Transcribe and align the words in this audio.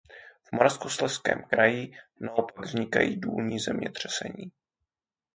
V 0.43 0.51
Moravskoslezském 0.51 1.43
kraji 1.43 1.93
naopak 2.19 2.59
vznikají 2.65 3.17
důlní 3.19 3.59
zemětřesení. 3.59 4.51